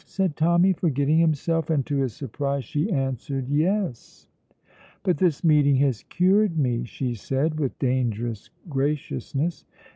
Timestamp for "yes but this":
3.49-5.43